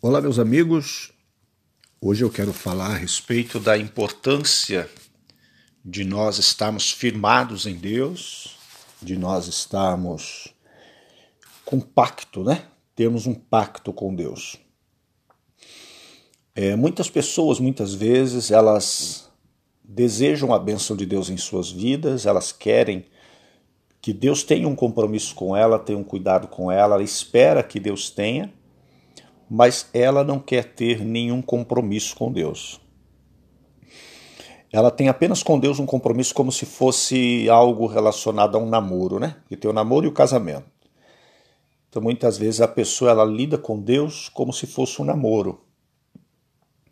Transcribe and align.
Olá, 0.00 0.20
meus 0.20 0.38
amigos. 0.38 1.10
Hoje 2.00 2.22
eu 2.22 2.30
quero 2.30 2.52
falar 2.52 2.92
a 2.92 2.96
respeito 2.96 3.58
da 3.58 3.76
importância 3.76 4.88
de 5.84 6.04
nós 6.04 6.38
estarmos 6.38 6.92
firmados 6.92 7.66
em 7.66 7.74
Deus, 7.74 8.56
de 9.02 9.18
nós 9.18 9.48
estarmos 9.48 10.54
com 11.64 11.80
pacto, 11.80 12.44
né? 12.44 12.66
Termos 12.94 13.26
um 13.26 13.34
pacto 13.34 13.92
com 13.92 14.14
Deus. 14.14 14.56
É, 16.54 16.76
muitas 16.76 17.10
pessoas, 17.10 17.58
muitas 17.58 17.92
vezes, 17.92 18.52
elas 18.52 19.28
desejam 19.82 20.54
a 20.54 20.60
bênção 20.60 20.96
de 20.96 21.04
Deus 21.04 21.28
em 21.28 21.36
suas 21.36 21.72
vidas, 21.72 22.24
elas 22.24 22.52
querem 22.52 23.04
que 24.00 24.12
Deus 24.12 24.44
tenha 24.44 24.68
um 24.68 24.76
compromisso 24.76 25.34
com 25.34 25.56
ela, 25.56 25.76
tenha 25.76 25.98
um 25.98 26.04
cuidado 26.04 26.46
com 26.46 26.70
ela, 26.70 26.94
ela 26.94 27.02
espera 27.02 27.64
que 27.64 27.80
Deus 27.80 28.10
tenha 28.10 28.56
mas 29.50 29.88
ela 29.92 30.22
não 30.22 30.38
quer 30.38 30.64
ter 30.74 31.04
nenhum 31.04 31.40
compromisso 31.40 32.14
com 32.16 32.30
Deus. 32.30 32.80
Ela 34.70 34.90
tem 34.90 35.08
apenas 35.08 35.42
com 35.42 35.58
Deus 35.58 35.78
um 35.78 35.86
compromisso 35.86 36.34
como 36.34 36.52
se 36.52 36.66
fosse 36.66 37.48
algo 37.48 37.86
relacionado 37.86 38.56
a 38.56 38.60
um 38.60 38.68
namoro, 38.68 39.18
né? 39.18 39.36
Que 39.48 39.56
tem 39.56 39.70
o 39.70 39.74
namoro 39.74 40.04
e 40.04 40.08
o 40.08 40.12
casamento. 40.12 40.66
Então 41.88 42.02
muitas 42.02 42.36
vezes 42.36 42.60
a 42.60 42.68
pessoa 42.68 43.10
ela 43.10 43.24
lida 43.24 43.56
com 43.56 43.80
Deus 43.80 44.28
como 44.28 44.52
se 44.52 44.66
fosse 44.66 45.00
um 45.00 45.04
namoro. 45.06 45.64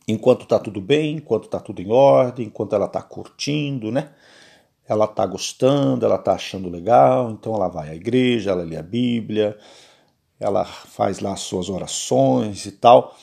Enquanto 0.09 0.45
está 0.45 0.59
tudo 0.59 0.81
bem, 0.81 1.17
enquanto 1.17 1.45
está 1.45 1.61
tudo 1.61 1.83
em 1.83 1.91
ordem, 1.91 2.47
enquanto 2.47 2.75
ela 2.75 2.87
está 2.87 3.03
curtindo, 3.03 3.93
né? 3.93 4.11
Ela 4.89 5.05
está 5.05 5.27
gostando, 5.27 6.07
ela 6.07 6.15
está 6.15 6.33
achando 6.33 6.71
legal, 6.71 7.31
então 7.31 7.55
ela 7.55 7.69
vai 7.69 7.91
à 7.91 7.95
igreja, 7.95 8.53
ela 8.53 8.63
lê 8.63 8.77
a 8.77 8.83
Bíblia, 8.83 9.59
ela 10.39 10.65
faz 10.65 11.21
lá 11.21 11.35
suas 11.37 11.69
orações 11.69 12.67
e 12.67 12.73
tal, 12.73 13.17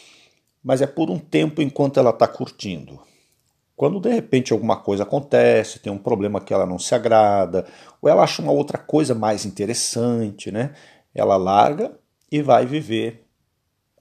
mas 0.63 0.81
é 0.81 0.87
por 0.87 1.09
um 1.09 1.19
tempo 1.19 1.61
enquanto 1.61 1.99
ela 1.99 2.09
está 2.09 2.27
curtindo. 2.27 2.99
Quando 3.75 3.99
de 3.99 4.09
repente 4.09 4.53
alguma 4.53 4.77
coisa 4.77 5.03
acontece, 5.03 5.79
tem 5.79 5.91
um 5.91 5.97
problema 5.97 6.39
que 6.39 6.53
ela 6.53 6.65
não 6.65 6.79
se 6.79 6.93
agrada, 6.93 7.67
ou 8.01 8.09
ela 8.09 8.23
acha 8.23 8.41
uma 8.41 8.51
outra 8.51 8.77
coisa 8.77 9.15
mais 9.15 9.45
interessante, 9.45 10.51
né? 10.51 10.73
Ela 11.13 11.35
larga 11.37 11.97
e 12.31 12.41
vai 12.41 12.65
viver 12.65 13.25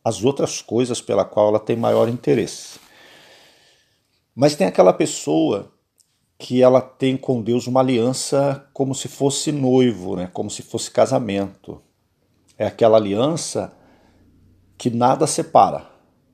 as 0.04 0.22
outras 0.22 0.60
coisas 0.60 1.00
pela 1.00 1.24
qual 1.24 1.48
ela 1.48 1.60
tem 1.60 1.76
maior 1.76 2.08
interesse. 2.08 2.78
Mas 4.34 4.54
tem 4.54 4.66
aquela 4.66 4.92
pessoa 4.92 5.72
que 6.38 6.62
ela 6.62 6.80
tem 6.80 7.16
com 7.16 7.40
Deus 7.40 7.66
uma 7.66 7.80
aliança 7.80 8.66
como 8.72 8.94
se 8.94 9.08
fosse 9.08 9.52
noivo, 9.52 10.16
né? 10.16 10.28
Como 10.32 10.50
se 10.50 10.62
fosse 10.62 10.90
casamento. 10.90 11.80
É 12.58 12.66
aquela 12.66 12.96
aliança 12.96 13.72
que 14.76 14.90
nada 14.90 15.26
separa. 15.26 15.86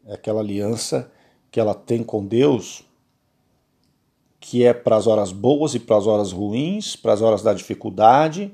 É 0.06 0.14
aquela 0.14 0.40
aliança 0.40 1.10
que 1.50 1.60
ela 1.60 1.74
tem 1.74 2.02
com 2.02 2.26
Deus, 2.26 2.82
que 4.40 4.64
é 4.64 4.72
para 4.72 4.96
as 4.96 5.06
horas 5.06 5.32
boas 5.32 5.74
e 5.74 5.80
para 5.80 5.96
as 5.96 6.06
horas 6.06 6.32
ruins, 6.32 6.96
para 6.96 7.12
as 7.12 7.22
horas 7.22 7.42
da 7.42 7.52
dificuldade 7.52 8.52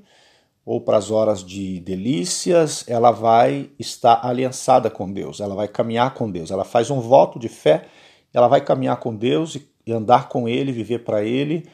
ou 0.65 0.81
para 0.81 0.97
as 0.97 1.11
horas 1.11 1.45
de 1.45 1.79
delícias, 1.81 2.85
ela 2.89 3.11
vai 3.11 3.71
estar 3.79 4.25
aliançada 4.25 4.89
com 4.89 5.13
Deus, 5.13 5.41
ela 5.41 5.55
vai 5.55 5.69
caminhar 5.69 6.15
com 6.15 6.31
Deus, 6.31 6.51
ela 6.51 6.65
faz 6.65 6.91
um 6.91 7.01
voto 7.01 7.39
de 7.39 7.49
fé, 7.49 7.85
ela 8.33 8.49
vai 8.49 8.63
caminhar 8.63 8.97
com 8.97 9.15
Deus 9.15 9.59
e 9.87 9.93
andar 9.93 10.29
com 10.29 10.49
Ele, 10.49 10.73
viver 10.73 11.05
para 11.05 11.23
Ele 11.23 11.69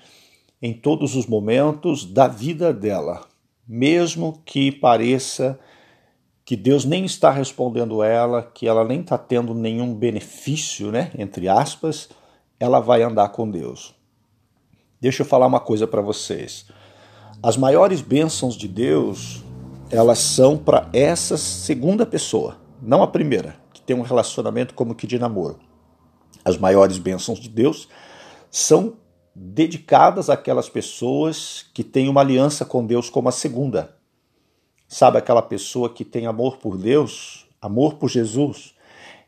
em 0.60 0.74
todos 0.74 1.14
os 1.14 1.26
momentos 1.26 2.04
da 2.04 2.26
vida 2.26 2.72
dela, 2.72 3.26
mesmo 3.66 4.42
que 4.44 4.72
pareça 4.72 5.58
que 6.44 6.56
Deus 6.56 6.84
nem 6.84 7.04
está 7.04 7.30
respondendo 7.30 8.02
ela, 8.02 8.42
que 8.42 8.66
ela 8.66 8.84
nem 8.84 9.00
está 9.00 9.16
tendo 9.16 9.54
nenhum 9.54 9.94
benefício, 9.94 10.90
né, 10.90 11.12
entre 11.16 11.48
aspas, 11.48 12.08
ela 12.58 12.80
vai 12.80 13.02
andar 13.02 13.28
com 13.30 13.50
Deus. 13.50 13.94
Deixa 15.00 15.22
eu 15.22 15.26
falar 15.26 15.46
uma 15.46 15.60
coisa 15.60 15.86
para 15.86 16.02
vocês. 16.02 16.66
As 17.42 17.56
maiores 17.56 18.02
bênçãos 18.02 18.54
de 18.54 18.68
Deus, 18.68 19.42
elas 19.90 20.18
são 20.18 20.58
para 20.58 20.90
essa 20.92 21.38
segunda 21.38 22.04
pessoa, 22.04 22.58
não 22.82 23.02
a 23.02 23.06
primeira, 23.06 23.56
que 23.72 23.80
tem 23.80 23.96
um 23.96 24.02
relacionamento 24.02 24.74
como 24.74 24.94
que 24.94 25.06
de 25.06 25.18
namoro. 25.18 25.58
As 26.44 26.58
maiores 26.58 26.98
bênçãos 26.98 27.38
de 27.38 27.48
Deus 27.48 27.88
são 28.50 28.94
dedicadas 29.34 30.28
àquelas 30.28 30.68
pessoas 30.68 31.64
que 31.72 31.84
têm 31.84 32.08
uma 32.08 32.20
aliança 32.20 32.64
com 32.64 32.84
Deus 32.84 33.08
como 33.08 33.28
a 33.28 33.32
segunda. 33.32 33.96
Sabe 34.92 35.18
aquela 35.18 35.40
pessoa 35.40 35.88
que 35.88 36.04
tem 36.04 36.26
amor 36.26 36.56
por 36.56 36.76
Deus, 36.76 37.46
amor 37.62 37.94
por 37.94 38.10
Jesus? 38.10 38.74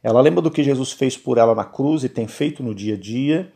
Ela 0.02 0.20
lembra 0.20 0.42
do 0.42 0.50
que 0.50 0.64
Jesus 0.64 0.90
fez 0.90 1.16
por 1.16 1.38
ela 1.38 1.54
na 1.54 1.64
cruz 1.64 2.02
e 2.02 2.08
tem 2.08 2.26
feito 2.26 2.64
no 2.64 2.74
dia 2.74 2.94
a 2.94 2.98
dia, 2.98 3.52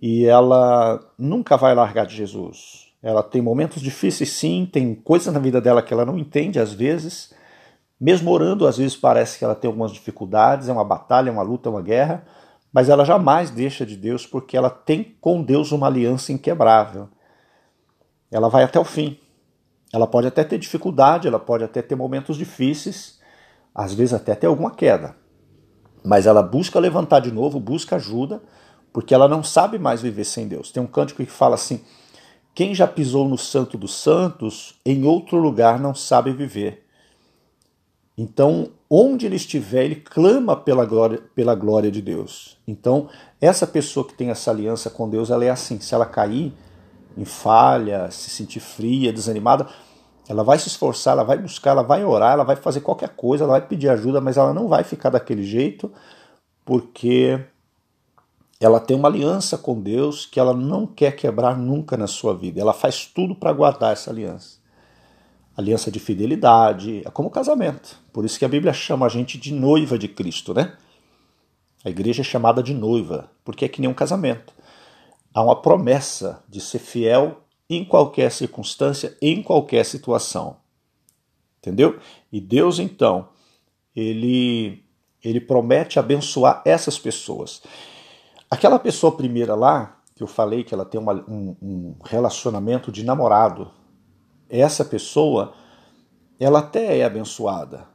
e 0.00 0.24
ela 0.24 1.00
nunca 1.18 1.56
vai 1.56 1.74
largar 1.74 2.06
de 2.06 2.14
Jesus. 2.14 2.92
Ela 3.02 3.24
tem 3.24 3.42
momentos 3.42 3.82
difíceis, 3.82 4.30
sim, 4.30 4.68
tem 4.72 4.94
coisas 4.94 5.34
na 5.34 5.40
vida 5.40 5.60
dela 5.60 5.82
que 5.82 5.92
ela 5.92 6.06
não 6.06 6.16
entende 6.16 6.60
às 6.60 6.72
vezes. 6.72 7.34
Mesmo 8.00 8.30
orando, 8.30 8.64
às 8.64 8.78
vezes 8.78 8.94
parece 8.94 9.36
que 9.36 9.44
ela 9.44 9.56
tem 9.56 9.66
algumas 9.66 9.90
dificuldades, 9.90 10.68
é 10.68 10.72
uma 10.72 10.84
batalha, 10.84 11.28
é 11.28 11.32
uma 11.32 11.42
luta, 11.42 11.68
é 11.68 11.72
uma 11.72 11.82
guerra, 11.82 12.24
mas 12.72 12.88
ela 12.88 13.04
jamais 13.04 13.50
deixa 13.50 13.84
de 13.84 13.96
Deus 13.96 14.24
porque 14.24 14.56
ela 14.56 14.70
tem 14.70 15.16
com 15.20 15.42
Deus 15.42 15.72
uma 15.72 15.88
aliança 15.88 16.32
inquebrável. 16.32 17.08
Ela 18.30 18.48
vai 18.48 18.62
até 18.62 18.78
o 18.78 18.84
fim. 18.84 19.18
Ela 19.92 20.06
pode 20.06 20.26
até 20.26 20.42
ter 20.42 20.58
dificuldade, 20.58 21.28
ela 21.28 21.38
pode 21.38 21.62
até 21.62 21.82
ter 21.82 21.94
momentos 21.94 22.36
difíceis, 22.36 23.20
às 23.74 23.92
vezes 23.92 24.14
até 24.14 24.34
ter 24.34 24.46
alguma 24.46 24.70
queda. 24.70 25.14
Mas 26.04 26.26
ela 26.26 26.42
busca 26.42 26.80
levantar 26.80 27.20
de 27.20 27.30
novo, 27.30 27.60
busca 27.60 27.96
ajuda, 27.96 28.42
porque 28.92 29.14
ela 29.14 29.28
não 29.28 29.42
sabe 29.42 29.78
mais 29.78 30.02
viver 30.02 30.24
sem 30.24 30.48
Deus. 30.48 30.72
Tem 30.72 30.82
um 30.82 30.86
cântico 30.86 31.24
que 31.24 31.30
fala 31.30 31.54
assim: 31.54 31.82
Quem 32.54 32.74
já 32.74 32.86
pisou 32.86 33.28
no 33.28 33.38
Santo 33.38 33.76
dos 33.76 33.94
Santos, 33.94 34.74
em 34.84 35.04
outro 35.04 35.36
lugar 35.38 35.78
não 35.78 35.94
sabe 35.94 36.32
viver. 36.32 36.86
Então, 38.16 38.70
onde 38.90 39.24
ele 39.24 39.36
estiver, 39.36 39.84
ele 39.84 39.96
clama 39.96 40.54
pela 40.54 40.84
glória, 40.84 41.22
pela 41.34 41.54
glória 41.54 41.90
de 41.90 42.02
Deus. 42.02 42.58
Então, 42.68 43.08
essa 43.40 43.66
pessoa 43.66 44.06
que 44.06 44.14
tem 44.14 44.28
essa 44.28 44.50
aliança 44.50 44.90
com 44.90 45.08
Deus, 45.08 45.30
ela 45.30 45.44
é 45.44 45.50
assim: 45.50 45.80
se 45.80 45.94
ela 45.94 46.04
cair, 46.04 46.52
em 47.16 47.24
falha, 47.24 48.10
se 48.10 48.30
sentir 48.30 48.60
fria, 48.60 49.12
desanimada, 49.12 49.66
ela 50.28 50.42
vai 50.44 50.58
se 50.58 50.68
esforçar, 50.68 51.12
ela 51.12 51.24
vai 51.24 51.38
buscar, 51.38 51.70
ela 51.70 51.82
vai 51.82 52.04
orar, 52.04 52.32
ela 52.32 52.44
vai 52.44 52.56
fazer 52.56 52.80
qualquer 52.80 53.10
coisa, 53.10 53.44
ela 53.44 53.52
vai 53.52 53.66
pedir 53.66 53.88
ajuda, 53.88 54.20
mas 54.20 54.36
ela 54.36 54.54
não 54.54 54.68
vai 54.68 54.84
ficar 54.84 55.10
daquele 55.10 55.42
jeito, 55.42 55.92
porque 56.64 57.40
ela 58.60 58.78
tem 58.78 58.96
uma 58.96 59.08
aliança 59.08 59.58
com 59.58 59.80
Deus 59.80 60.24
que 60.24 60.38
ela 60.38 60.54
não 60.54 60.86
quer 60.86 61.16
quebrar 61.16 61.58
nunca 61.58 61.96
na 61.96 62.06
sua 62.06 62.34
vida. 62.34 62.60
Ela 62.60 62.72
faz 62.72 63.04
tudo 63.04 63.34
para 63.34 63.52
guardar 63.52 63.92
essa 63.92 64.10
aliança. 64.10 64.58
Aliança 65.56 65.90
de 65.90 65.98
fidelidade, 65.98 67.02
é 67.04 67.10
como 67.10 67.28
casamento. 67.28 67.98
Por 68.12 68.24
isso 68.24 68.38
que 68.38 68.44
a 68.44 68.48
Bíblia 68.48 68.72
chama 68.72 69.06
a 69.06 69.08
gente 69.08 69.36
de 69.36 69.52
noiva 69.52 69.98
de 69.98 70.08
Cristo, 70.08 70.54
né? 70.54 70.76
A 71.84 71.90
igreja 71.90 72.22
é 72.22 72.24
chamada 72.24 72.62
de 72.62 72.72
noiva, 72.72 73.28
porque 73.44 73.64
é 73.64 73.68
que 73.68 73.80
nem 73.80 73.90
um 73.90 73.94
casamento 73.94 74.54
há 75.34 75.42
uma 75.42 75.60
promessa 75.60 76.42
de 76.48 76.60
ser 76.60 76.78
fiel 76.78 77.42
em 77.68 77.84
qualquer 77.84 78.30
circunstância, 78.30 79.16
em 79.20 79.42
qualquer 79.42 79.84
situação. 79.84 80.56
Entendeu? 81.58 81.98
E 82.30 82.40
Deus, 82.40 82.78
então, 82.78 83.28
ele, 83.94 84.84
ele 85.22 85.40
promete 85.40 85.98
abençoar 85.98 86.62
essas 86.64 86.98
pessoas. 86.98 87.62
Aquela 88.50 88.78
pessoa 88.78 89.16
primeira 89.16 89.54
lá, 89.54 89.98
que 90.14 90.22
eu 90.22 90.26
falei 90.26 90.64
que 90.64 90.74
ela 90.74 90.84
tem 90.84 91.00
uma, 91.00 91.14
um, 91.28 91.56
um 91.62 91.96
relacionamento 92.04 92.92
de 92.92 93.04
namorado, 93.04 93.70
essa 94.50 94.84
pessoa, 94.84 95.54
ela 96.38 96.58
até 96.58 96.98
é 96.98 97.04
abençoada. 97.04 97.86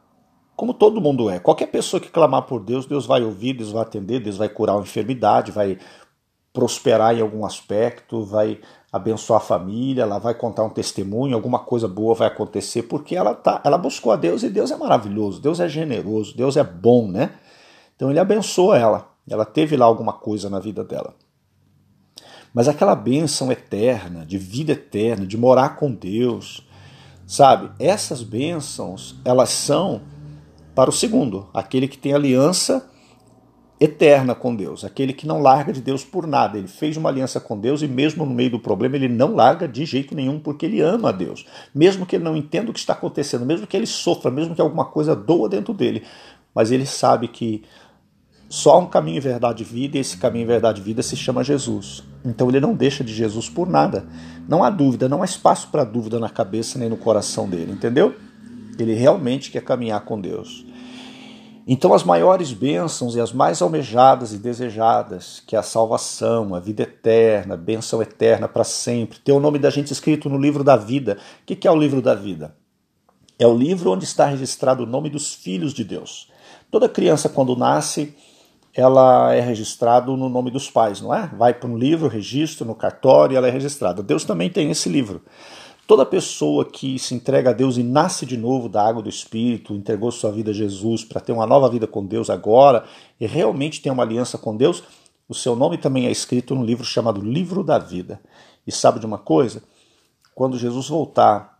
Como 0.56 0.74
todo 0.74 1.00
mundo 1.00 1.30
é. 1.30 1.38
Qualquer 1.38 1.66
pessoa 1.66 2.00
que 2.00 2.08
clamar 2.08 2.42
por 2.42 2.60
Deus, 2.60 2.84
Deus 2.84 3.06
vai 3.06 3.22
ouvir, 3.22 3.52
Deus 3.52 3.70
vai 3.70 3.82
atender, 3.82 4.18
Deus 4.18 4.36
vai 4.36 4.48
curar 4.48 4.74
uma 4.74 4.82
enfermidade, 4.82 5.52
vai 5.52 5.78
prosperar 6.52 7.16
em 7.16 7.20
algum 7.20 7.44
aspecto, 7.44 8.24
vai 8.24 8.60
abençoar 8.92 9.40
a 9.40 9.44
família, 9.44 10.02
ela 10.02 10.18
vai 10.18 10.34
contar 10.34 10.64
um 10.64 10.70
testemunho, 10.70 11.34
alguma 11.34 11.58
coisa 11.58 11.86
boa 11.86 12.14
vai 12.14 12.28
acontecer, 12.28 12.84
porque 12.84 13.14
ela 13.14 13.34
tá, 13.34 13.60
ela 13.64 13.76
buscou 13.76 14.12
a 14.12 14.16
Deus 14.16 14.42
e 14.42 14.48
Deus 14.48 14.70
é 14.70 14.76
maravilhoso, 14.76 15.40
Deus 15.40 15.60
é 15.60 15.68
generoso, 15.68 16.36
Deus 16.36 16.56
é 16.56 16.64
bom, 16.64 17.06
né? 17.08 17.32
Então 17.94 18.10
ele 18.10 18.18
abençoa 18.18 18.78
ela. 18.78 19.08
Ela 19.28 19.44
teve 19.44 19.76
lá 19.76 19.84
alguma 19.84 20.12
coisa 20.12 20.48
na 20.48 20.58
vida 20.58 20.82
dela. 20.82 21.14
Mas 22.54 22.66
aquela 22.66 22.94
bênção 22.94 23.52
eterna, 23.52 24.24
de 24.24 24.38
vida 24.38 24.72
eterna, 24.72 25.26
de 25.26 25.36
morar 25.36 25.76
com 25.76 25.92
Deus, 25.92 26.66
sabe? 27.26 27.70
Essas 27.78 28.22
bênçãos, 28.22 29.16
elas 29.24 29.50
são 29.50 30.00
para 30.74 30.88
o 30.88 30.92
segundo, 30.92 31.48
aquele 31.52 31.86
que 31.86 31.98
tem 31.98 32.14
aliança 32.14 32.87
eterna 33.80 34.34
com 34.34 34.54
Deus, 34.54 34.84
aquele 34.84 35.12
que 35.12 35.26
não 35.26 35.40
larga 35.40 35.72
de 35.72 35.80
Deus 35.80 36.04
por 36.04 36.26
nada. 36.26 36.58
Ele 36.58 36.66
fez 36.66 36.96
uma 36.96 37.08
aliança 37.08 37.38
com 37.38 37.58
Deus 37.58 37.80
e, 37.80 37.86
mesmo 37.86 38.26
no 38.26 38.34
meio 38.34 38.50
do 38.50 38.58
problema, 38.58 38.96
ele 38.96 39.08
não 39.08 39.34
larga 39.34 39.68
de 39.68 39.84
jeito 39.84 40.14
nenhum, 40.14 40.40
porque 40.40 40.66
ele 40.66 40.80
ama 40.80 41.10
a 41.10 41.12
Deus. 41.12 41.46
Mesmo 41.74 42.04
que 42.04 42.16
ele 42.16 42.24
não 42.24 42.36
entenda 42.36 42.70
o 42.70 42.74
que 42.74 42.80
está 42.80 42.92
acontecendo, 42.92 43.46
mesmo 43.46 43.66
que 43.66 43.76
ele 43.76 43.86
sofra, 43.86 44.30
mesmo 44.30 44.54
que 44.54 44.60
alguma 44.60 44.84
coisa 44.84 45.14
doa 45.14 45.48
dentro 45.48 45.72
dele, 45.72 46.02
mas 46.54 46.72
ele 46.72 46.86
sabe 46.86 47.28
que 47.28 47.62
só 48.48 48.80
um 48.80 48.86
caminho, 48.86 49.20
verdade 49.20 49.62
e 49.62 49.66
vida, 49.66 49.98
e 49.98 50.00
esse 50.00 50.16
caminho, 50.16 50.46
verdade 50.46 50.80
e 50.80 50.84
vida 50.84 51.02
se 51.02 51.14
chama 51.14 51.44
Jesus. 51.44 52.02
Então 52.24 52.48
ele 52.48 52.58
não 52.58 52.74
deixa 52.74 53.04
de 53.04 53.12
Jesus 53.12 53.48
por 53.48 53.68
nada. 53.68 54.06
Não 54.48 54.64
há 54.64 54.70
dúvida, 54.70 55.08
não 55.08 55.22
há 55.22 55.24
espaço 55.24 55.68
para 55.68 55.84
dúvida 55.84 56.18
na 56.18 56.30
cabeça 56.30 56.78
nem 56.78 56.88
no 56.88 56.96
coração 56.96 57.48
dele, 57.48 57.72
entendeu? 57.72 58.14
Ele 58.78 58.94
realmente 58.94 59.50
quer 59.50 59.62
caminhar 59.62 60.00
com 60.00 60.18
Deus. 60.18 60.64
Então, 61.70 61.92
as 61.92 62.02
maiores 62.02 62.50
bênçãos 62.54 63.14
e 63.14 63.20
as 63.20 63.30
mais 63.30 63.60
almejadas 63.60 64.32
e 64.32 64.38
desejadas, 64.38 65.42
que 65.46 65.54
é 65.54 65.58
a 65.58 65.62
salvação, 65.62 66.54
a 66.54 66.60
vida 66.60 66.84
eterna, 66.84 67.52
a 67.52 67.58
bênção 67.58 68.00
eterna 68.00 68.48
para 68.48 68.64
sempre, 68.64 69.18
ter 69.18 69.32
o 69.32 69.38
nome 69.38 69.58
da 69.58 69.68
gente 69.68 69.92
escrito 69.92 70.30
no 70.30 70.38
livro 70.38 70.64
da 70.64 70.76
vida. 70.76 71.18
O 71.42 71.44
que 71.44 71.68
é 71.68 71.70
o 71.70 71.76
livro 71.76 72.00
da 72.00 72.14
vida? 72.14 72.56
É 73.38 73.46
o 73.46 73.54
livro 73.54 73.90
onde 73.90 74.04
está 74.04 74.24
registrado 74.24 74.84
o 74.84 74.86
nome 74.86 75.10
dos 75.10 75.34
filhos 75.34 75.74
de 75.74 75.84
Deus. 75.84 76.32
Toda 76.70 76.88
criança, 76.88 77.28
quando 77.28 77.54
nasce, 77.54 78.16
ela 78.74 79.34
é 79.34 79.40
registrada 79.40 80.10
no 80.10 80.28
nome 80.30 80.50
dos 80.50 80.70
pais, 80.70 81.02
não 81.02 81.14
é? 81.14 81.26
Vai 81.36 81.52
para 81.52 81.68
um 81.68 81.76
livro, 81.76 82.08
registro 82.08 82.66
no 82.66 82.74
cartório, 82.74 83.36
ela 83.36 83.46
é 83.46 83.50
registrada. 83.50 84.02
Deus 84.02 84.24
também 84.24 84.48
tem 84.48 84.70
esse 84.70 84.88
livro. 84.88 85.20
Toda 85.88 86.04
pessoa 86.04 86.66
que 86.66 86.98
se 86.98 87.14
entrega 87.14 87.48
a 87.48 87.52
Deus 87.54 87.78
e 87.78 87.82
nasce 87.82 88.26
de 88.26 88.36
novo 88.36 88.68
da 88.68 88.86
água 88.86 89.02
do 89.02 89.08
Espírito, 89.08 89.72
entregou 89.72 90.12
sua 90.12 90.30
vida 90.30 90.50
a 90.50 90.54
Jesus 90.54 91.02
para 91.02 91.18
ter 91.18 91.32
uma 91.32 91.46
nova 91.46 91.66
vida 91.70 91.86
com 91.86 92.04
Deus 92.04 92.28
agora 92.28 92.84
e 93.18 93.26
realmente 93.26 93.80
tem 93.80 93.90
uma 93.90 94.02
aliança 94.02 94.36
com 94.36 94.54
Deus, 94.54 94.84
o 95.26 95.34
seu 95.34 95.56
nome 95.56 95.78
também 95.78 96.06
é 96.06 96.10
escrito 96.10 96.54
no 96.54 96.62
livro 96.62 96.84
chamado 96.84 97.22
Livro 97.22 97.64
da 97.64 97.78
Vida. 97.78 98.20
E 98.66 98.70
sabe 98.70 99.00
de 99.00 99.06
uma 99.06 99.16
coisa? 99.16 99.62
Quando 100.34 100.58
Jesus 100.58 100.90
voltar 100.90 101.58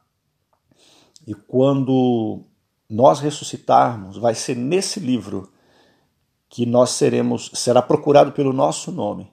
e 1.27 1.33
quando 1.33 2.43
nós 2.87 3.21
ressuscitarmos, 3.21 4.19
vai 4.19 4.35
ser 4.35 4.55
nesse 4.55 5.01
livro 5.01 5.51
que 6.51 6.67
nós 6.67 6.91
seremos, 6.91 7.51
será 7.55 7.81
procurado 7.81 8.33
pelo 8.33 8.53
nosso 8.53 8.93
nome. 8.93 9.33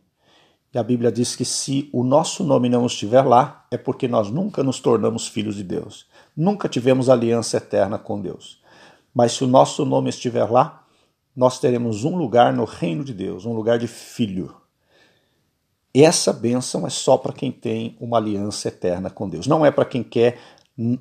E 0.75 0.77
a 0.77 0.83
Bíblia 0.83 1.09
diz 1.09 1.37
que 1.37 1.45
se 1.45 1.89
o 1.93 2.03
nosso 2.03 2.43
nome 2.43 2.67
não 2.67 2.85
estiver 2.85 3.21
lá, 3.21 3.65
é 3.71 3.77
porque 3.77 4.09
nós 4.09 4.29
nunca 4.29 4.61
nos 4.61 4.77
tornamos 4.81 5.25
filhos 5.25 5.55
de 5.55 5.63
Deus. 5.63 6.05
Nunca 6.35 6.67
tivemos 6.67 7.09
aliança 7.09 7.55
eterna 7.55 7.97
com 7.97 8.19
Deus. 8.19 8.61
Mas 9.13 9.31
se 9.31 9.45
o 9.45 9.47
nosso 9.47 9.85
nome 9.85 10.09
estiver 10.09 10.43
lá, 10.43 10.85
nós 11.33 11.61
teremos 11.61 12.03
um 12.03 12.17
lugar 12.17 12.51
no 12.51 12.65
reino 12.65 13.05
de 13.05 13.13
Deus, 13.13 13.45
um 13.45 13.53
lugar 13.53 13.79
de 13.79 13.87
filho. 13.87 14.53
Essa 15.93 16.33
bênção 16.33 16.85
é 16.85 16.89
só 16.89 17.15
para 17.15 17.31
quem 17.31 17.53
tem 17.53 17.95
uma 17.97 18.17
aliança 18.17 18.67
eterna 18.67 19.09
com 19.09 19.29
Deus. 19.29 19.47
Não 19.47 19.65
é 19.65 19.71
para 19.71 19.85
quem 19.85 20.03
quer 20.03 20.37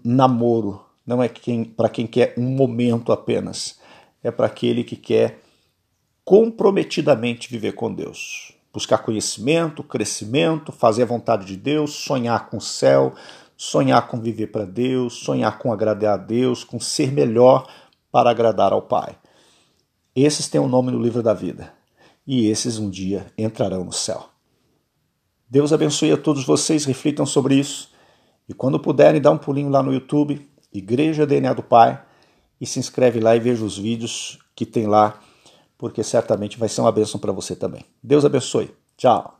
namoro, 0.04 0.84
não 1.04 1.20
é 1.20 1.28
para 1.76 1.88
quem 1.88 2.06
quer 2.06 2.32
um 2.38 2.48
momento 2.48 3.10
apenas. 3.10 3.80
É 4.22 4.30
para 4.30 4.46
aquele 4.46 4.84
que 4.84 4.94
quer 4.94 5.40
comprometidamente 6.24 7.50
viver 7.50 7.72
com 7.72 7.92
Deus 7.92 8.53
buscar 8.74 8.98
conhecimento, 8.98 9.84
crescimento, 9.84 10.72
fazer 10.72 11.04
a 11.04 11.06
vontade 11.06 11.46
de 11.46 11.56
Deus, 11.56 11.92
sonhar 11.92 12.48
com 12.48 12.56
o 12.56 12.60
céu, 12.60 13.14
sonhar 13.56 14.08
com 14.08 14.20
viver 14.20 14.48
para 14.48 14.66
Deus, 14.66 15.14
sonhar 15.14 15.58
com 15.58 15.72
agradar 15.72 16.14
a 16.14 16.16
Deus, 16.16 16.64
com 16.64 16.80
ser 16.80 17.12
melhor 17.12 17.68
para 18.10 18.30
agradar 18.30 18.72
ao 18.72 18.82
Pai. 18.82 19.16
Esses 20.14 20.48
têm 20.48 20.60
o 20.60 20.64
um 20.64 20.68
nome 20.68 20.90
no 20.90 21.00
livro 21.00 21.22
da 21.22 21.32
vida 21.32 21.72
e 22.26 22.48
esses 22.48 22.78
um 22.78 22.90
dia 22.90 23.26
entrarão 23.38 23.84
no 23.84 23.92
céu. 23.92 24.28
Deus 25.48 25.72
abençoe 25.72 26.10
a 26.10 26.16
todos 26.16 26.44
vocês, 26.44 26.84
reflitam 26.84 27.24
sobre 27.24 27.54
isso 27.54 27.94
e 28.48 28.52
quando 28.52 28.78
puderem, 28.80 29.20
dá 29.20 29.30
um 29.30 29.38
pulinho 29.38 29.70
lá 29.70 29.82
no 29.82 29.92
YouTube, 29.92 30.46
Igreja 30.72 31.24
DNA 31.24 31.52
do 31.52 31.62
Pai, 31.62 32.02
e 32.60 32.66
se 32.66 32.78
inscreve 32.78 33.20
lá 33.20 33.36
e 33.36 33.40
veja 33.40 33.64
os 33.64 33.78
vídeos 33.78 34.38
que 34.54 34.66
tem 34.66 34.86
lá 34.86 35.20
porque 35.84 36.02
certamente 36.02 36.58
vai 36.58 36.66
ser 36.66 36.81
uma 36.81 36.90
bênção 36.90 37.20
para 37.20 37.31
você 37.31 37.54
também. 37.54 37.84
Deus 38.02 38.25
abençoe. 38.25 38.75
Tchau. 38.96 39.38